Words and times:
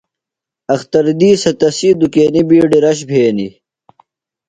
اختر 0.75 1.05
دِیسہ 1.19 1.51
تسی 1.59 1.89
دُکینیۡ 1.99 2.45
بِیڈیۡ 2.49 2.83
رش 2.85 2.99
بھینیۡ۔ 3.09 3.53